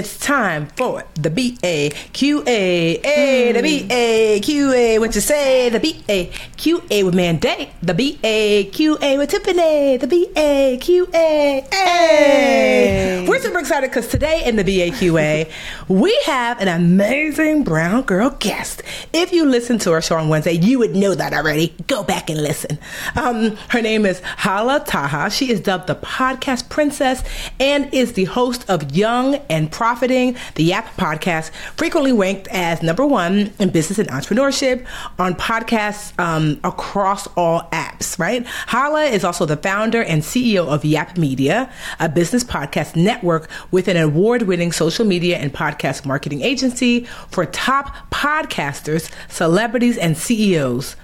[0.00, 4.98] It's time for the B A Q A A the B A Q A.
[4.98, 5.68] What you say?
[5.68, 7.68] The B A Q A with Mandy.
[7.82, 9.98] The B A Q A with Tiffany.
[9.98, 11.66] The B A Q A.
[11.70, 13.26] Hey.
[13.28, 15.50] We're super excited because today in the B A Q A
[15.88, 18.82] we have an amazing brown girl guest.
[19.12, 21.74] If you listen to our show on Wednesday, you would know that already.
[21.88, 22.78] Go back and listen.
[23.16, 25.28] Um, her name is Hala Taha.
[25.28, 27.22] She is dubbed the podcast princess
[27.60, 33.04] and is the host of Young and Profiting, the Yap podcast, frequently ranked as number
[33.04, 34.86] one in business and entrepreneurship
[35.18, 38.46] on podcasts um, across all apps, right?
[38.46, 43.88] Hala is also the founder and CEO of Yap Media, a business podcast network with
[43.88, 50.94] an award winning social media and podcast marketing agency for top podcasters, celebrities, and CEOs.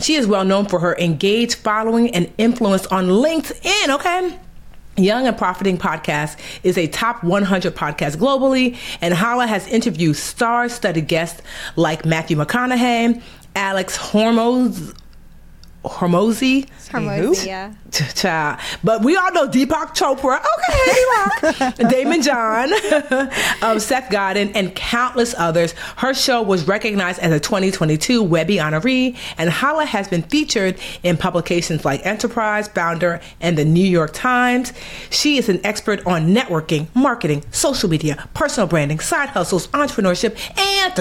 [0.00, 4.38] She is well known for her engaged following and influence on LinkedIn, okay?
[4.98, 10.70] Young and Profiting Podcast is a top 100 podcast globally, and Hala has interviewed star
[10.70, 11.42] studded guests
[11.76, 13.22] like Matthew McConaughey,
[13.54, 14.94] Alex Hormoz.
[15.88, 16.68] Hormozi.
[16.88, 17.72] Hormozi, yeah.
[17.90, 18.60] Child.
[18.84, 20.38] But we all know Deepak Chopra.
[20.38, 21.76] Okay, Deepak.
[21.90, 22.72] Daymond John,
[23.62, 25.72] um, Seth Godin, and countless others.
[25.96, 31.16] Her show was recognized as a 2022 Webby honoree, and Hala has been featured in
[31.16, 34.72] publications like Enterprise, Founder, and the New York Times.
[35.10, 40.92] She is an expert on networking, marketing, social media, personal branding, side hustles, entrepreneurship, and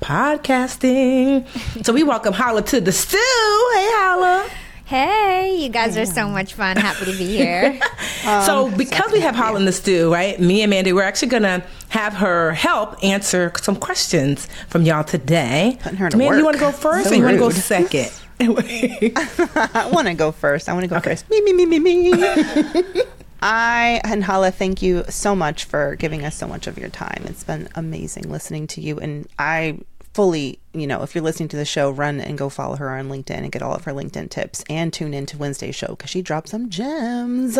[0.00, 1.46] podcasting.
[1.84, 3.43] so we welcome Hala to the stew.
[3.44, 4.48] Hey, Hala.
[4.86, 6.76] Hey, you guys are so much fun.
[6.76, 7.78] Happy to be here.
[8.26, 10.38] um, so, because we have Hala in the stew, right?
[10.40, 15.04] Me and Mandy, we're actually going to have her help answer some questions from y'all
[15.04, 15.78] today.
[15.80, 16.38] Putting her to Mandy, work.
[16.38, 18.12] you want to go first So or you want to go second?
[18.40, 20.68] I want to go first.
[20.68, 21.10] I want to go Okay.
[21.10, 21.28] first.
[21.30, 23.02] Me, me, me, me, me.
[23.42, 27.24] I and Hala, thank you so much for giving us so much of your time.
[27.26, 29.78] It's been amazing listening to you, and I
[30.14, 33.08] fully, you know, if you're listening to the show, run and go follow her on
[33.08, 36.22] LinkedIn and get all of her LinkedIn tips, and tune into Wednesday's show because she
[36.22, 37.58] drops some gems.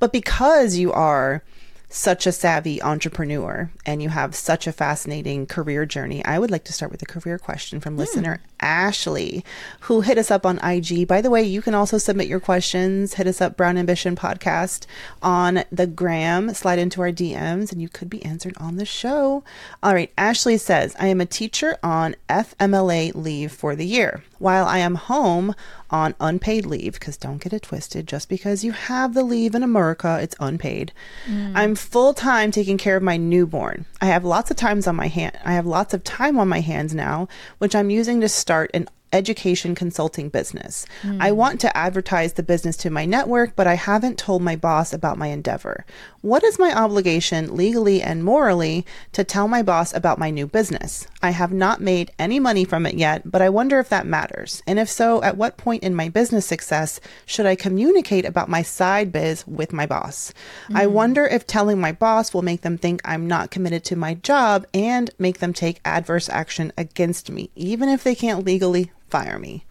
[0.00, 1.42] But because you are
[1.90, 6.64] such a savvy entrepreneur and you have such a fascinating career journey, I would like
[6.64, 8.00] to start with a career question from hmm.
[8.00, 9.44] listener Ashley,
[9.80, 11.06] who hit us up on IG.
[11.06, 13.14] By the way, you can also submit your questions.
[13.14, 14.86] Hit us up, Brown Ambition Podcast,
[15.22, 16.52] on the gram.
[16.54, 19.42] Slide into our DMs and you could be answered on the show.
[19.82, 20.12] All right.
[20.16, 24.22] Ashley says, I am a teacher on FMLA leave for the year.
[24.38, 25.54] While I am home
[25.90, 29.62] on unpaid leave, because don't get it twisted, just because you have the leave in
[29.62, 30.92] America, it's unpaid.
[31.26, 31.52] Mm.
[31.56, 33.86] I'm full time taking care of my newborn.
[34.00, 35.36] I have lots of times on my hand.
[35.44, 37.26] I have lots of time on my hands now,
[37.58, 40.86] which I'm using to start an education consulting business.
[41.02, 41.20] Hmm.
[41.20, 44.92] I want to advertise the business to my network, but I haven't told my boss
[44.92, 45.84] about my endeavor.
[46.20, 51.06] What is my obligation legally and morally to tell my boss about my new business?
[51.22, 54.62] I have not made any money from it yet, but I wonder if that matters.
[54.66, 58.62] And if so, at what point in my business success should I communicate about my
[58.62, 60.32] side biz with my boss?
[60.74, 60.92] I hmm.
[60.92, 64.66] wonder if telling my boss will make them think I'm not committed to my job
[64.74, 69.64] and make them take adverse action against me, even if they can't legally fire me.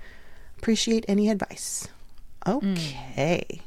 [0.58, 1.88] Appreciate any advice.
[2.48, 3.62] Okay.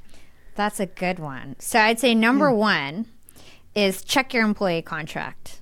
[0.54, 1.56] That's a good one.
[1.58, 2.56] So I'd say number hmm.
[2.56, 3.06] one
[3.74, 5.60] is check your employee contract.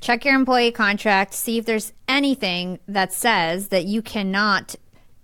[0.00, 4.74] Check your employee contract, see if there's anything that says that you cannot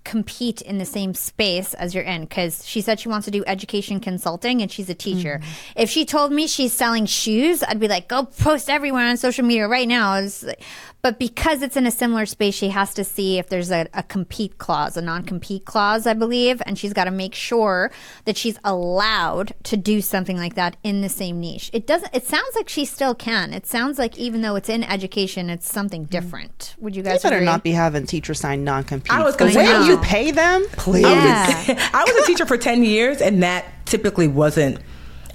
[0.04, 3.44] compete in the same space as you're in because she said she wants to do
[3.46, 5.40] education consulting and she's a teacher.
[5.42, 5.80] Mm-hmm.
[5.80, 9.44] If she told me she's selling shoes, I'd be like, go post everywhere on social
[9.44, 10.20] media right now.
[10.42, 10.62] Like-
[11.00, 14.02] but because it's in a similar space, she has to see if there's a, a
[14.02, 16.60] compete clause, a non compete clause, I believe.
[16.66, 17.92] And she's got to make sure
[18.24, 21.70] that she's allowed to do something like that in the same niche.
[21.72, 23.52] It doesn't, it sounds like she still can.
[23.52, 26.10] It sounds like even though it's in education, it's something mm-hmm.
[26.10, 26.74] different.
[26.80, 27.46] Would you They guys better agree?
[27.46, 29.12] not be having teachers sign non-compete.
[29.12, 31.02] I was gonna way say- you pay them, please.
[31.02, 31.90] Yeah.
[31.94, 34.78] I was a teacher for 10 years, and that typically wasn't.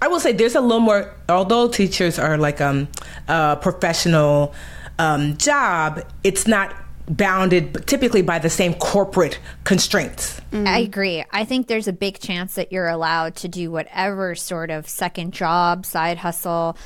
[0.01, 2.89] I will say there's a little more, although teachers are like um,
[3.27, 4.53] a professional
[4.99, 6.75] um, job, it's not
[7.07, 10.39] bounded typically by the same corporate constraints.
[10.53, 11.23] I agree.
[11.31, 15.33] I think there's a big chance that you're allowed to do whatever sort of second
[15.33, 16.77] job, side hustle,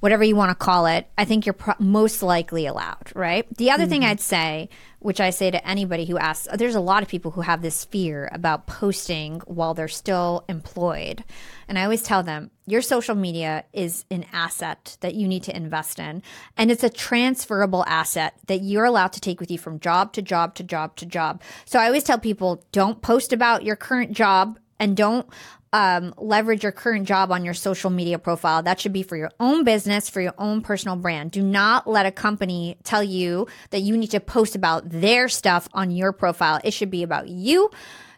[0.00, 1.08] whatever you want to call it.
[1.16, 3.46] I think you're pro- most likely allowed, right?
[3.56, 4.68] The other thing I'd say,
[5.04, 7.84] which I say to anybody who asks, there's a lot of people who have this
[7.84, 11.22] fear about posting while they're still employed.
[11.68, 15.54] And I always tell them, your social media is an asset that you need to
[15.54, 16.22] invest in.
[16.56, 20.22] And it's a transferable asset that you're allowed to take with you from job to
[20.22, 21.42] job to job to job.
[21.66, 25.26] So I always tell people don't post about your current job and don't
[25.72, 28.62] um, leverage your current job on your social media profile.
[28.62, 31.32] That should be for your own business, for your own personal brand.
[31.32, 35.68] Do not let a company tell you that you need to post about their stuff
[35.72, 36.60] on your profile.
[36.62, 37.70] It should be about you,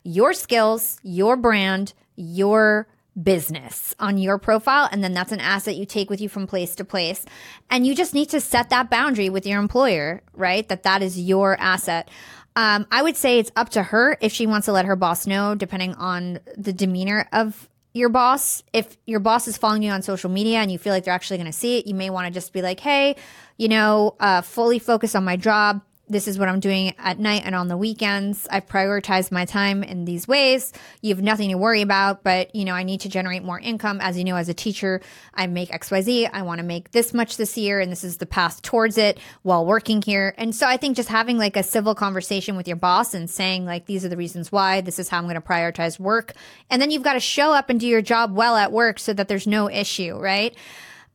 [0.02, 2.88] your skills, your brand, your
[3.22, 4.88] business on your profile.
[4.92, 7.24] And then that's an asset you take with you from place to place.
[7.70, 10.68] And you just need to set that boundary with your employer, right?
[10.68, 12.10] That that is your asset.
[12.56, 15.26] Um, I would say it's up to her if she wants to let her boss
[15.26, 18.62] know, depending on the demeanor of your boss.
[18.73, 21.37] If your boss is following you on social media and you feel like they're actually
[21.37, 23.17] going to see it, you may want to just be like, hey,
[23.58, 25.82] you know, uh, fully focus on my job.
[26.08, 28.47] This is what I'm doing at night and on the weekends.
[28.49, 30.73] I've prioritized my time in these ways.
[31.03, 34.00] You have nothing to worry about, but you know, I need to generate more income.
[34.00, 35.00] As you know, as a teacher,
[35.35, 36.31] I make XYZ.
[36.32, 39.19] I want to make this much this year, and this is the path towards it
[39.43, 40.32] while working here.
[40.38, 43.64] And so I think just having like a civil conversation with your boss and saying,
[43.67, 46.35] like, these are the reasons why, this is how I'm going to prioritize work.
[46.70, 49.12] And then you've got to show up and do your job well at work so
[49.12, 50.56] that there's no issue, right?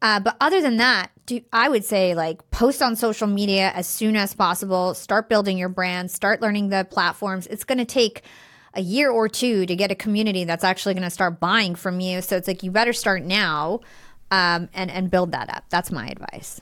[0.02, 3.88] Uh, but other than that, do, I would say like post on social media as
[3.88, 4.94] soon as possible.
[4.96, 6.10] Start building your brand.
[6.12, 7.46] Start learning the platforms.
[7.48, 8.24] It's going to take
[8.74, 12.00] a year or two to get a community that's actually going to start buying from
[12.00, 12.22] you.
[12.22, 13.82] So it's like you better start now
[14.32, 15.66] um, and and build that up.
[15.70, 16.60] That's my advice.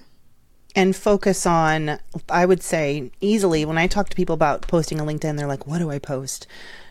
[0.75, 1.99] and focus on
[2.29, 5.65] i would say easily when i talk to people about posting a linkedin they're like
[5.65, 6.45] what do i post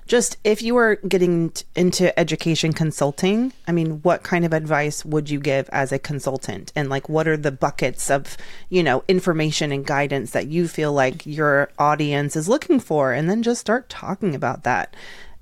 [0.09, 5.05] just if you were getting t- into education consulting i mean what kind of advice
[5.05, 6.73] would you give as a consultant?
[6.75, 8.37] And like what are the buckets of
[8.69, 13.13] you know information and guidance that you feel like your audience is looking for?
[13.13, 14.95] And then just start talking about that.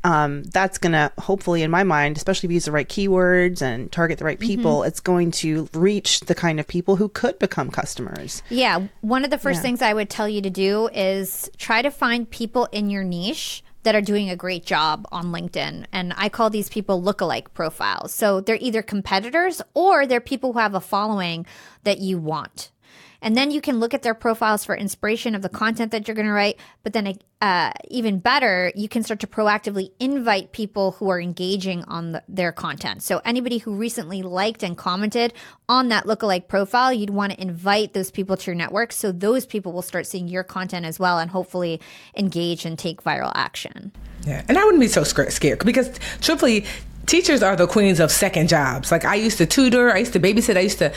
[0.04, 3.60] Um, that's going to hopefully in my mind especially if you use the right keywords
[3.60, 7.38] and target the right people it's going to reach the kind of people who could
[7.40, 8.42] become customers.
[8.48, 11.90] Yeah, one of the first things I would tell you to do is try to
[11.90, 15.86] find people in your niche that are doing a great job on LinkedIn.
[15.92, 18.12] And I call these people lookalike profiles.
[18.12, 21.46] So they're either competitors or they're people who have a following
[21.84, 22.72] that you want.
[23.22, 26.14] And then you can look at their profiles for inspiration of the content that you're
[26.14, 26.58] going to write.
[26.82, 31.84] But then, uh, even better, you can start to proactively invite people who are engaging
[31.84, 33.02] on the, their content.
[33.02, 35.32] So, anybody who recently liked and commented
[35.68, 38.92] on that lookalike profile, you'd want to invite those people to your network.
[38.92, 41.80] So, those people will start seeing your content as well and hopefully
[42.16, 43.92] engage and take viral action.
[44.26, 46.64] Yeah, and I wouldn't be so scared because truthfully,
[47.06, 48.90] teachers are the queens of second jobs.
[48.90, 50.92] Like I used to tutor, I used to babysit, I used to,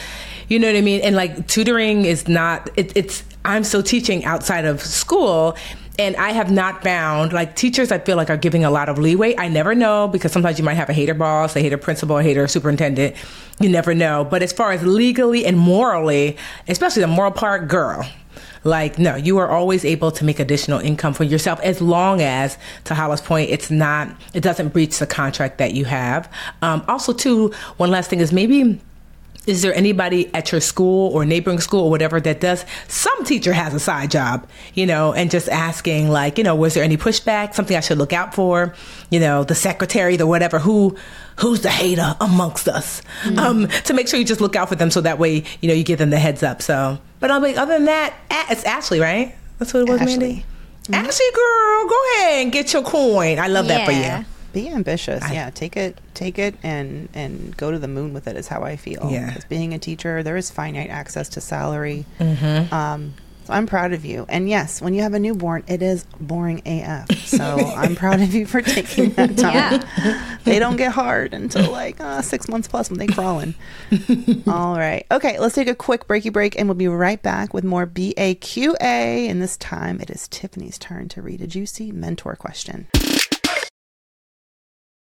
[0.48, 1.02] you know what I mean.
[1.02, 2.70] And like tutoring is not.
[2.76, 5.56] It, it's I'm still teaching outside of school.
[5.98, 7.92] And I have not found like teachers.
[7.92, 9.36] I feel like are giving a lot of leeway.
[9.38, 12.24] I never know because sometimes you might have a hater boss, a hater principal, a
[12.24, 13.18] hater superintendent.
[13.60, 14.24] You never know.
[14.24, 16.38] But as far as legally and morally,
[16.70, 18.08] especially the moral part, girl,
[18.64, 22.58] like no you are always able to make additional income for yourself as long as
[22.86, 26.32] to Hala's point it's not it doesn't breach the contract that you have.
[26.62, 28.80] Um, also too one last thing is maybe
[29.50, 33.52] is there anybody at your school or neighboring school or whatever that does some teacher
[33.52, 36.98] has a side job you know and just asking like you know was there any
[36.98, 38.74] pushback something i should look out for?
[39.10, 40.96] You know the secretary the whatever who
[41.40, 43.02] who's the hater amongst us?
[43.38, 45.74] Um, to make sure you just look out for them so that way you know
[45.74, 47.00] you give them the heads up so.
[47.20, 48.14] But i'm like other than that
[48.50, 49.36] it's ashley right?
[49.58, 50.46] That's what it was mandy?
[50.90, 50.96] Ashley.
[50.96, 53.40] ashley girl go ahead and get your coin.
[53.40, 54.26] I love that for you
[54.64, 58.36] be ambitious yeah take it take it and and go to the moon with it
[58.36, 59.34] is how i feel Yeah.
[59.36, 62.74] as being a teacher there is finite access to salary Mm-hmm.
[62.74, 63.14] um
[63.50, 64.28] So I'm proud of you.
[64.30, 67.10] And yes, when you have a newborn, it is boring AF.
[67.26, 67.44] So
[67.82, 69.56] I'm proud of you for taking that time.
[69.56, 70.38] Yeah.
[70.44, 73.56] They don't get hard until like uh, six months plus when they crawling.
[74.48, 75.04] All right.
[75.10, 79.30] Okay, let's take a quick breaky break and we'll be right back with more BAQA.
[79.30, 82.86] And this time it is Tiffany's turn to read a juicy mentor question.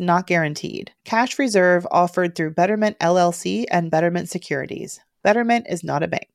[0.00, 0.92] not guaranteed.
[1.04, 5.00] Cash reserve offered through Betterment LLC and Betterment Securities.
[5.22, 6.28] Betterment is not a bank.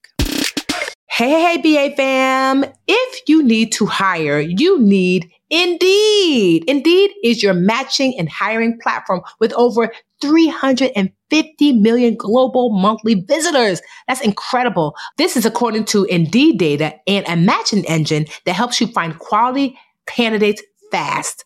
[1.17, 2.65] Hey, hey, hey, BA fam.
[2.87, 6.65] If you need to hire, you need Indeed.
[6.67, 9.91] Indeed is your matching and hiring platform with over
[10.21, 13.81] 350 million global monthly visitors.
[14.07, 14.95] That's incredible.
[15.17, 19.77] This is according to Indeed data and a matching engine that helps you find quality
[20.07, 21.45] candidates fast.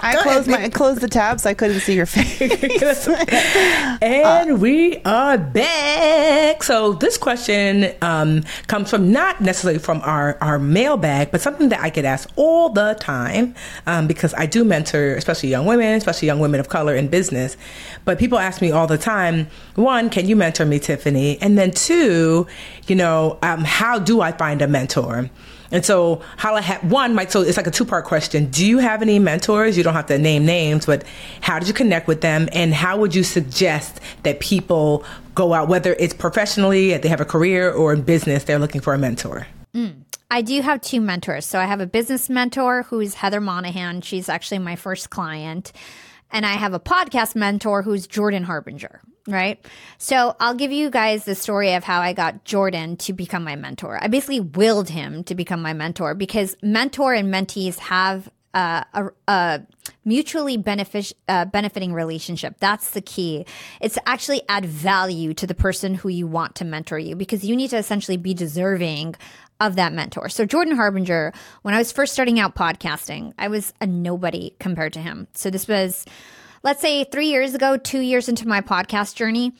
[0.00, 0.60] I Go closed ahead.
[0.60, 2.40] my I closed the tab so I couldn't see your face.
[4.02, 6.62] and we are back.
[6.62, 11.80] So this question um, comes from not necessarily from our, our mailbag, but something that
[11.80, 13.54] I get asked all the time
[13.86, 17.56] um, because I do mentor, especially young women, especially young women of color in business.
[18.04, 21.40] But people ask me all the time, one, can you mentor me, Tiffany?
[21.40, 22.46] And then two,
[22.86, 25.30] you know, um, how do I find a mentor?
[25.70, 27.30] And so, Hala had one, Mike.
[27.30, 28.46] So it's like a two part question.
[28.46, 29.76] Do you have any mentors?
[29.76, 31.04] You don't have to name names, but
[31.40, 35.68] how did you connect with them and how would you suggest that people go out,
[35.68, 39.46] whether it's professionally, they have a career or in business, they're looking for a mentor?
[39.74, 40.04] Mm.
[40.30, 41.46] I do have two mentors.
[41.46, 44.02] So I have a business mentor who's Heather Monahan.
[44.02, 45.72] She's actually my first client.
[46.30, 49.64] And I have a podcast mentor who's Jordan Harbinger, right?
[49.96, 53.56] So I'll give you guys the story of how I got Jordan to become my
[53.56, 53.98] mentor.
[54.00, 59.10] I basically willed him to become my mentor because mentor and mentees have uh, a,
[59.28, 59.66] a
[60.04, 62.56] mutually benefic- uh, benefiting relationship.
[62.60, 63.46] That's the key.
[63.80, 67.54] It's actually add value to the person who you want to mentor you because you
[67.54, 69.16] need to essentially be deserving
[69.60, 70.28] of that mentor.
[70.28, 74.92] So Jordan Harbinger, when I was first starting out podcasting, I was a nobody compared
[74.94, 75.28] to him.
[75.34, 76.04] So this was,
[76.62, 79.52] let's say, three years ago, two years into my podcast journey.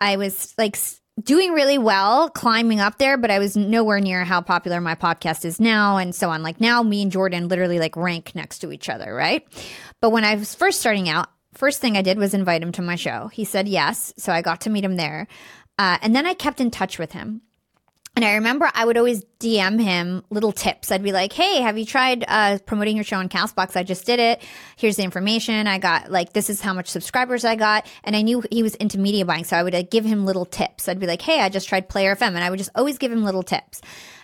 [0.00, 0.76] I was like
[1.22, 5.44] doing really well, climbing up there, but I was nowhere near how popular my podcast
[5.44, 6.42] is now and so on.
[6.42, 9.46] Like now, me and Jordan literally like rank next to each other, right?
[10.00, 12.82] But when I was first starting out, first thing I did was invite him to
[12.82, 13.28] my show.
[13.28, 15.28] He said yes, so I got to meet him there.
[15.78, 17.42] Uh, and then I kept in touch with him.
[18.16, 20.92] And I remember I would always DM him little tips.
[20.92, 23.76] I'd be like, "Hey, have you tried uh, promoting your show on Castbox?
[23.76, 24.40] I just did it.
[24.76, 25.66] Here's the information.
[25.66, 28.76] I got like this is how much subscribers I got." And I knew he was
[28.76, 30.88] into media buying, so I would like, give him little tips.
[30.88, 33.10] I'd be like, "Hey, I just tried Player FM," and I would just always give
[33.10, 33.80] him little tips.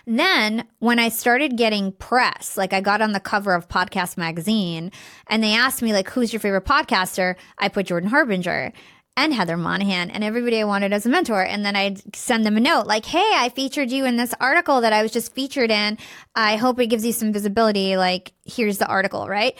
[0.07, 4.91] Then, when I started getting press, like I got on the cover of Podcast Magazine,
[5.27, 8.71] and they asked me like, "Who's your favorite podcaster?" I put Jordan Harbinger
[9.17, 11.43] and Heather Monahan and everybody I wanted as a mentor.
[11.43, 14.81] And then I'd send them a note like, Hey, I featured you in this article
[14.81, 15.97] that I was just featured in.
[16.35, 17.97] I hope it gives you some visibility.
[17.97, 19.57] Like, here's the article, right?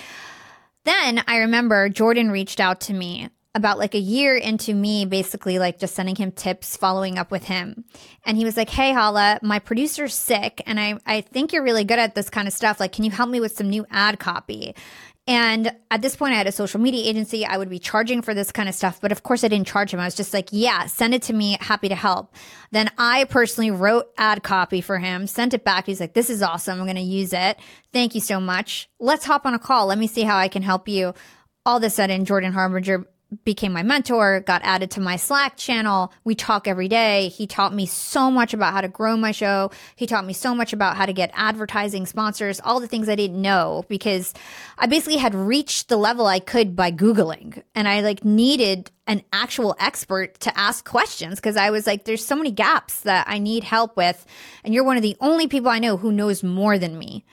[0.84, 5.60] Then I remember Jordan reached out to me about like a year into me basically
[5.60, 7.84] like just sending him tips following up with him
[8.26, 11.84] and he was like hey hala my producer's sick and i i think you're really
[11.84, 14.20] good at this kind of stuff like can you help me with some new ad
[14.20, 14.74] copy
[15.32, 17.46] and at this point, I had a social media agency.
[17.46, 19.00] I would be charging for this kind of stuff.
[19.00, 20.00] But of course, I didn't charge him.
[20.02, 21.58] I was just like, yeah, send it to me.
[21.62, 22.36] Happy to help.
[22.72, 25.86] Then I personally wrote ad copy for him, sent it back.
[25.86, 26.78] He's like, this is awesome.
[26.78, 27.58] I'm going to use it.
[27.94, 28.90] Thank you so much.
[29.00, 29.86] Let's hop on a call.
[29.86, 31.14] Let me see how I can help you.
[31.66, 33.06] All of a sudden, Jordan Harbinger
[33.46, 36.12] became my mentor, got added to my Slack channel.
[36.24, 37.30] We talk every day.
[37.30, 39.72] He taught me so much about how to grow my show.
[39.96, 43.16] He taught me so much about how to get advertising sponsors, all the things I
[43.16, 44.34] didn't know because
[44.78, 49.24] I basically had reached the level I could by Googling and I like needed an
[49.32, 53.40] actual expert to ask questions because I was like, there's so many gaps that I
[53.40, 54.26] need help with.
[54.64, 57.26] And you're one of the only people I know who knows more than me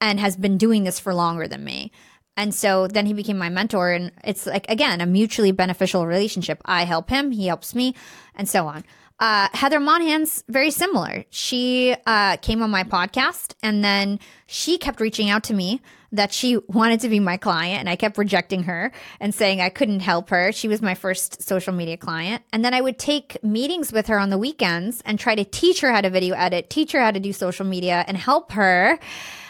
[0.00, 1.90] and has been doing this for longer than me.
[2.38, 3.90] And so then he became my mentor.
[3.90, 6.62] And it's like, again, a mutually beneficial relationship.
[6.64, 7.96] I help him, he helps me,
[8.36, 8.84] and so on.
[9.18, 11.24] Uh, Heather Monahan's very similar.
[11.30, 16.32] She uh, came on my podcast and then she kept reaching out to me that
[16.32, 20.00] she wanted to be my client and I kept rejecting her and saying I couldn't
[20.00, 20.52] help her.
[20.52, 22.44] She was my first social media client.
[22.52, 25.80] And then I would take meetings with her on the weekends and try to teach
[25.80, 29.00] her how to video edit, teach her how to do social media and help her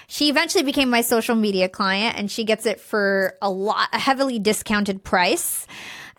[0.08, 3.98] she eventually became my social media client and she gets it for a lot, a
[3.98, 5.66] heavily discounted price.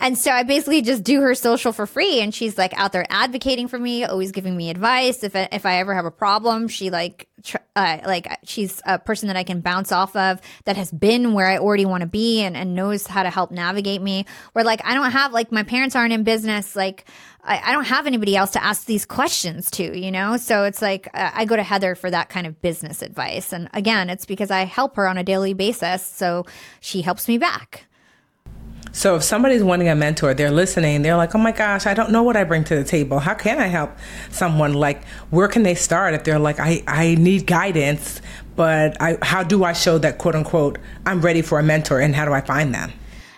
[0.01, 3.05] And so I basically just do her social for free and she's like out there
[3.09, 5.23] advocating for me, always giving me advice.
[5.23, 9.27] If, if I ever have a problem, she like, tr- uh, like she's a person
[9.27, 12.41] that I can bounce off of that has been where I already want to be
[12.41, 14.25] and, and knows how to help navigate me.
[14.53, 16.77] Where like, I don't have, like, my parents aren't in business.
[16.77, 17.05] Like,
[17.43, 20.37] I, I don't have anybody else to ask these questions to, you know?
[20.37, 23.51] So it's like uh, I go to Heather for that kind of business advice.
[23.51, 26.05] And again, it's because I help her on a daily basis.
[26.05, 26.45] So
[26.79, 27.88] she helps me back.
[28.91, 32.11] So if somebody's wanting a mentor, they're listening, they're like, oh my gosh, I don't
[32.11, 33.19] know what I bring to the table.
[33.19, 33.91] How can I help
[34.31, 34.73] someone?
[34.73, 38.21] Like, where can they start if they're like, I, I need guidance,
[38.55, 42.15] but I, how do I show that quote unquote, I'm ready for a mentor and
[42.15, 42.91] how do I find them?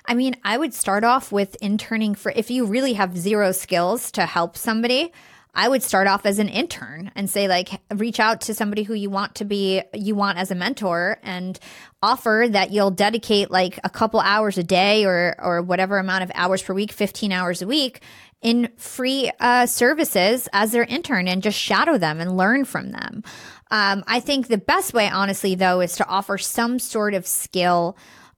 [0.05, 4.11] I mean, I would start off with interning for if you really have zero skills
[4.11, 5.11] to help somebody.
[5.53, 8.93] I would start off as an intern and say like reach out to somebody who
[8.93, 11.59] you want to be you want as a mentor and
[12.01, 16.31] offer that you'll dedicate like a couple hours a day or or whatever amount of
[16.35, 18.01] hours per week, 15 hours a week
[18.41, 23.23] in free uh, services as their intern and just shadow them and learn from them.
[23.69, 27.95] Um, I think the best way, honestly, though, is to offer some sort of skill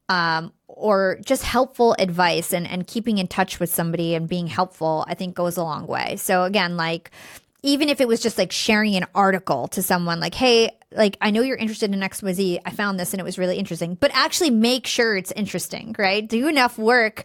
[0.09, 5.05] um, or just helpful advice and, and keeping in touch with somebody and being helpful,
[5.07, 6.17] I think goes a long way.
[6.17, 7.11] So again, like
[7.63, 11.31] even if it was just like sharing an article to someone like, hey, like I
[11.31, 12.59] know you're interested in XYZ.
[12.65, 13.95] I found this and it was really interesting.
[13.95, 16.27] But actually make sure it's interesting, right?
[16.27, 17.23] Do enough work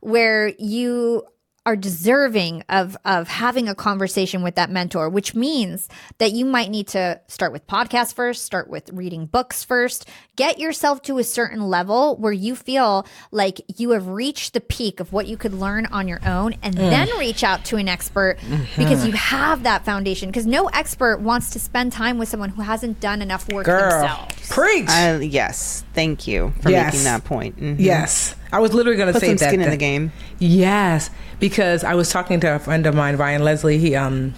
[0.00, 1.24] where you
[1.66, 6.70] are deserving of of having a conversation with that mentor which means that you might
[6.70, 10.08] need to start with podcasts first start with reading books first
[10.40, 14.98] get yourself to a certain level where you feel like you have reached the peak
[14.98, 16.88] of what you could learn on your own and Mm.
[16.90, 18.80] then reach out to an expert Mm-hmm.
[18.82, 22.62] because you have that foundation because no expert wants to spend time with someone who
[22.62, 24.88] hasn't done enough work Girl, themselves preach.
[24.88, 26.94] Uh, yes, thank you for Yes.
[26.94, 27.60] making that point.
[27.60, 27.76] Mhm.
[27.78, 29.48] yes, I was literally going to Put say some that.
[29.50, 30.10] skin in the game.
[30.38, 33.76] Yes, because I was talking to a friend of mine, Ryan Leslie.
[33.78, 34.32] He um,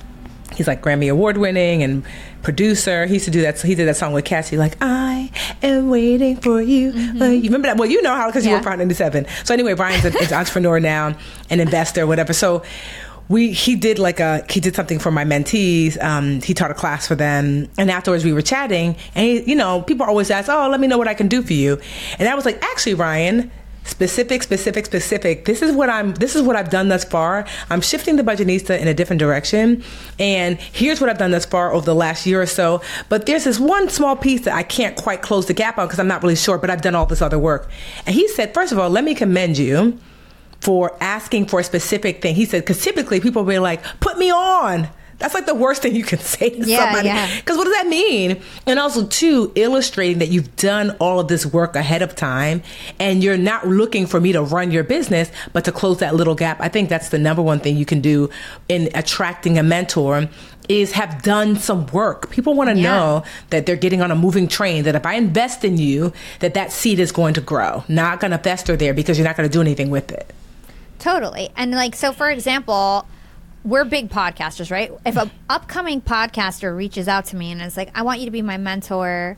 [0.55, 2.05] he's like Grammy award winning and
[2.43, 3.07] producer.
[3.07, 3.59] He used to do that.
[3.59, 5.31] So He did that song with Cassie, like I
[5.62, 6.93] am waiting for you.
[7.19, 7.43] for you.
[7.45, 7.77] Remember that?
[7.77, 8.59] Well, you know how because you Yeah.
[8.59, 9.27] were part ninety seven.
[9.45, 11.15] So anyway, Brian's an an entrepreneur now,
[11.51, 12.33] an investor, whatever.
[12.33, 12.62] So.
[13.29, 15.97] We he did like a he did something for my mentees.
[16.03, 18.97] Um, he taught a class for them, and afterwards we were chatting.
[19.15, 21.41] And he, you know, people always ask, "Oh, let me know what I can do
[21.41, 21.81] for you."
[22.19, 23.51] And I was like, "Actually, Ryan,
[23.85, 25.45] specific specific specific.
[25.45, 27.47] This is what i'm this is what i've done thus far.
[27.71, 29.83] I'm shifting the Budgetnista in a different direction.
[30.18, 32.81] And here's what i've done thus far over the last year or so.
[33.09, 35.99] But there's this one small piece that i can't quite close the gap on because
[35.99, 37.71] i'm not really sure but i've done all this other work.
[38.07, 39.99] And he said first of all let me commend you
[40.61, 42.37] for asking for a specific thing.
[42.37, 45.83] He said because typically people will be like put me on that's like the worst
[45.83, 47.37] thing you can say to Yeah, somebody yeah.
[47.40, 48.40] because what does that mean?
[48.66, 52.62] And also, too, illustrating that you've done all of this work ahead of time
[52.98, 56.35] and you're not looking for me to run your business, but to close that little
[56.35, 56.61] gap.
[56.61, 58.31] I think that's the number one thing you can do
[58.68, 60.29] in attracting a mentor
[60.68, 62.31] is have done some work.
[62.31, 62.90] People want to Yeah.
[62.92, 66.55] know that they're getting on a moving train, that if I invest in you, that
[66.55, 69.48] that seed is going to grow, not going to fester there because you're not going
[69.48, 70.33] to do anything with it.
[70.98, 71.51] Totally.
[71.57, 73.07] And like so for example,
[73.64, 74.92] we're big podcasters, right?
[75.07, 78.31] If an upcoming podcaster reaches out to me and is like, I want you to
[78.31, 79.37] be my mentor,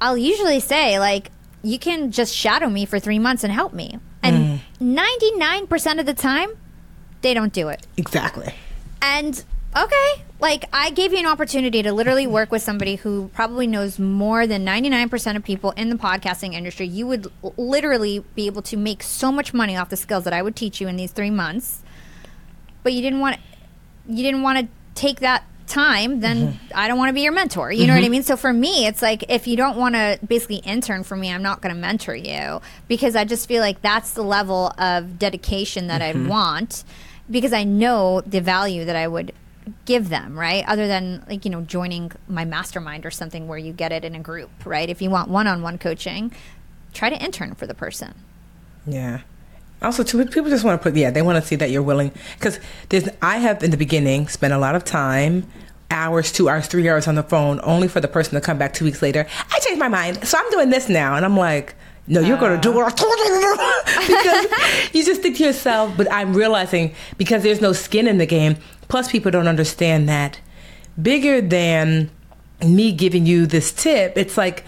[0.00, 1.30] I'll usually say, like,
[1.62, 3.98] you can just shadow me for three months and help me.
[4.22, 5.68] And mm.
[5.68, 6.50] 99% of the time,
[7.22, 7.86] they don't do it.
[7.96, 8.54] Exactly.
[9.00, 9.42] And
[9.76, 13.98] okay, like I gave you an opportunity to literally work with somebody who probably knows
[13.98, 16.86] more than 99% of people in the podcasting industry.
[16.86, 20.32] You would l- literally be able to make so much money off the skills that
[20.32, 21.82] I would teach you in these 3 months.
[22.84, 23.38] But you didn't want
[24.08, 26.72] you didn't want to take that time, then mm-hmm.
[26.74, 27.72] I don't want to be your mentor.
[27.72, 28.12] You know what I mm-hmm.
[28.12, 28.22] mean?
[28.22, 31.42] So for me, it's like if you don't want to basically intern for me, I'm
[31.42, 35.88] not going to mentor you because I just feel like that's the level of dedication
[35.88, 36.28] that I'd mm-hmm.
[36.28, 36.84] want
[37.30, 39.32] because I know the value that I would
[39.86, 40.64] give them, right?
[40.68, 44.14] Other than like, you know, joining my mastermind or something where you get it in
[44.14, 44.88] a group, right?
[44.88, 46.32] If you want one-on-one coaching,
[46.92, 48.14] try to intern for the person.
[48.86, 49.22] Yeah.
[49.82, 52.12] Also, too, people just want to put, yeah, they want to see that you're willing.
[52.38, 52.58] Because
[52.88, 55.46] there's, I have in the beginning spent a lot of time,
[55.90, 58.72] hours, two hours, three hours on the phone, only for the person to come back
[58.72, 59.26] two weeks later.
[59.50, 61.74] I changed my mind, so I'm doing this now, and I'm like,
[62.06, 64.06] no, you're going to do what I told you to do.
[64.14, 68.26] because you just think to yourself, but I'm realizing because there's no skin in the
[68.26, 68.56] game.
[68.88, 70.38] Plus, people don't understand that
[71.00, 72.10] bigger than
[72.62, 74.18] me giving you this tip.
[74.18, 74.64] It's like,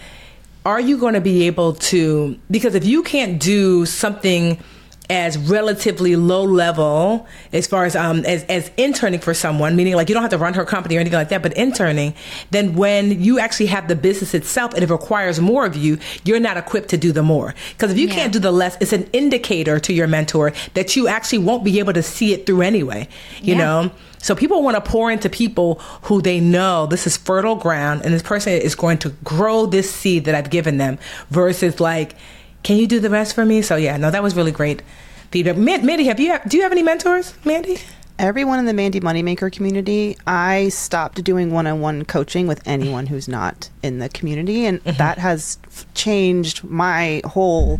[0.65, 2.39] are you going to be able to?
[2.49, 4.61] Because if you can't do something
[5.09, 10.09] as relatively low level as far as um as, as interning for someone meaning like
[10.09, 12.13] you don't have to run her company or anything like that but interning
[12.51, 16.41] then when you actually have the business itself and it requires more of you you're
[16.41, 18.15] not equipped to do the more because if you Yeah.
[18.15, 21.79] can't do the less it's an indicator to your mentor that you actually won't be
[21.79, 23.07] able to see it through anyway
[23.41, 23.59] you Yeah.
[23.63, 28.01] know so people want to pour into people who they know this is fertile ground
[28.03, 30.97] and this person is going to grow this seed that I've given them
[31.29, 32.15] versus like,
[32.63, 33.61] can you do the rest for me?
[33.61, 34.81] So yeah, no, that was really great
[35.31, 35.57] feedback.
[35.57, 37.79] Man- Mandy, have you do you have any mentors, Mandy?
[38.19, 43.05] Everyone in the Mandy Moneymaker community, I stopped doing one on one coaching with anyone
[43.05, 44.65] who's not in the community.
[44.65, 44.97] And mm-hmm.
[44.97, 47.79] that has f- changed my whole,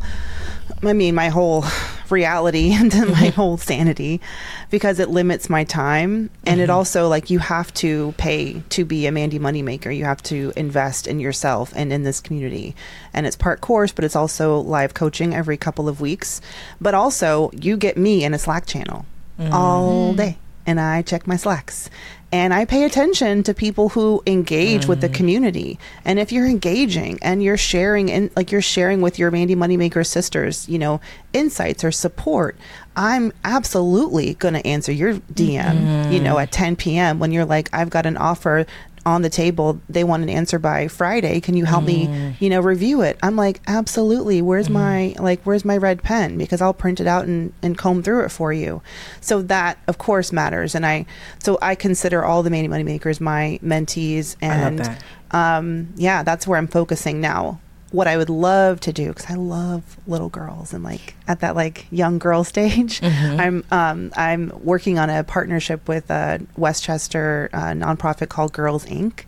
[0.83, 1.65] I mean, my whole
[2.09, 3.29] reality and my mm-hmm.
[3.29, 4.21] whole sanity
[4.69, 6.29] because it limits my time.
[6.45, 6.71] And it mm-hmm.
[6.71, 9.95] also, like, you have to pay to be a Mandy Moneymaker.
[9.95, 12.75] You have to invest in yourself and in this community.
[13.13, 16.41] And it's part course, but it's also live coaching every couple of weeks.
[16.79, 19.05] But also, you get me in a Slack channel
[19.39, 19.53] mm-hmm.
[19.53, 20.37] all day
[20.67, 21.89] and I check my slacks
[22.31, 25.13] and I pay attention to people who engage with the mm.
[25.13, 25.79] community.
[26.03, 30.05] And if you're engaging and you're sharing and like you're sharing with your Mandy Moneymaker
[30.05, 30.99] sisters, you know,
[31.31, 32.57] insights or support,
[32.97, 36.41] I'm absolutely going to answer your DM, you know, mm-hmm.
[36.41, 37.19] at 10 p.m.
[37.19, 38.65] when you're like, I've got an offer
[39.07, 39.79] on the table.
[39.87, 41.39] They want an answer by Friday.
[41.39, 43.17] Can you help me, you know, review it?
[43.23, 44.41] I'm like, absolutely.
[44.41, 46.37] Where's my like where's my red pen?
[46.37, 48.81] Because I'll print it out and, and comb through it for you.
[49.21, 50.75] So that of course matters.
[50.75, 51.05] And I
[51.39, 54.99] so I consider all the Mandy Money Makers my mentees and
[55.31, 57.61] um yeah, that's where I'm focusing now.
[57.91, 61.55] What I would love to do because I love little girls and like at that
[61.55, 67.71] like young girl stage, I'm um, I'm working on a partnership with a Westchester uh,
[67.71, 69.23] nonprofit called Girls Inc.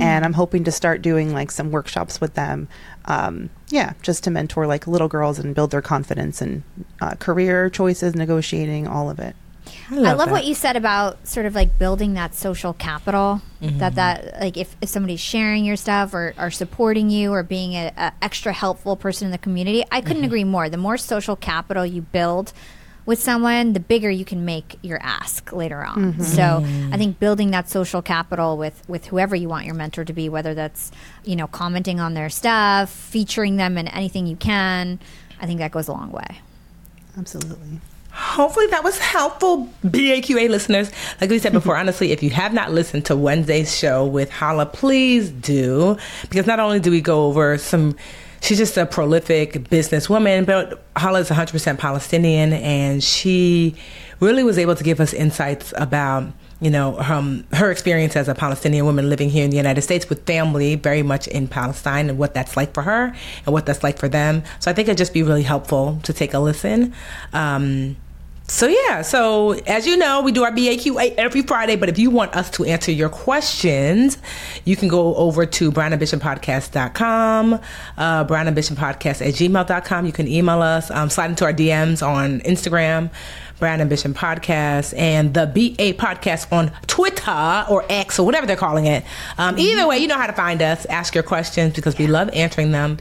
[0.00, 2.68] and I'm hoping to start doing like some workshops with them.
[3.04, 6.62] Um, yeah, just to mentor like little girls and build their confidence and
[7.00, 9.34] uh, career choices, negotiating, all of it.
[9.90, 10.30] I love that.
[10.30, 13.42] what you said about sort of like building that social capital.
[13.60, 13.94] That mm-hmm.
[13.96, 17.92] that like if, if somebody's sharing your stuff or, or supporting you or being a,
[17.96, 20.26] a extra helpful person in the community, I couldn't mm-hmm.
[20.26, 20.68] agree more.
[20.68, 22.52] The more social capital you build
[23.04, 26.12] with someone, the bigger you can make your ask later on.
[26.12, 26.22] Mm-hmm.
[26.22, 30.12] So I think building that social capital with with whoever you want your mentor to
[30.12, 30.92] be, whether that's
[31.24, 35.00] you know commenting on their stuff, featuring them in anything you can,
[35.40, 36.42] I think that goes a long way.
[37.16, 37.80] Absolutely.
[38.28, 40.90] Hopefully that was helpful, BAQA listeners.
[41.20, 44.66] Like we said before, honestly, if you have not listened to Wednesday's show with Hala,
[44.66, 45.96] please do.
[46.28, 47.96] Because not only do we go over some,
[48.42, 53.74] she's just a prolific businesswoman, but Hala is 100% Palestinian, and she
[54.20, 58.34] really was able to give us insights about you know, um, her experience as a
[58.34, 62.18] Palestinian woman living here in the United States with family very much in Palestine and
[62.18, 63.14] what that's like for her
[63.46, 64.42] and what that's like for them.
[64.58, 66.94] So I think it'd just be really helpful to take a listen.
[67.32, 67.96] Um,
[68.48, 72.10] so yeah, so as you know, we do our BAQA every Friday, but if you
[72.10, 74.16] want us to answer your questions,
[74.64, 77.52] you can go over to brownambitionpodcast.com,
[77.98, 80.06] uh, brownambitionpodcast at gmail.com.
[80.06, 83.10] You can email us, um, slide into our DMs on Instagram,
[83.58, 88.86] Brown Ambition Podcast, and the BA Podcast on Twitter or X or whatever they're calling
[88.86, 89.04] it.
[89.36, 90.86] Um, either way, you know how to find us.
[90.86, 92.98] Ask your questions because we love answering them.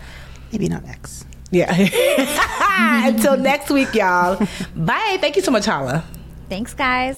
[0.52, 1.27] Maybe not X.
[1.52, 1.74] Yeah.
[3.08, 4.38] Until next week, y'all.
[4.76, 5.18] Bye.
[5.20, 6.04] Thank you so much, Hala.
[6.50, 7.18] Thanks, guys.